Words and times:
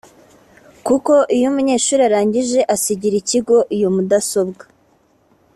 kuko 0.87 1.13
iyo 1.35 1.45
umunyeshuri 1.51 2.01
arangije 2.09 2.59
asigira 2.75 3.15
ikigo 3.21 3.57
iyo 3.75 3.87
mudasobwa 3.95 4.63